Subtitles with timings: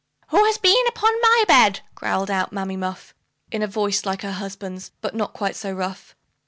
[0.29, 3.13] "WHO HAS BEEN UPON MY BED?" growled out Mammy Muff,
[3.51, 6.15] In a voice like her husband's, but not quite so rough.